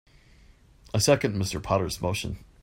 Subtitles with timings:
[0.95, 1.61] I second Mr.
[1.61, 2.43] Potter's motion.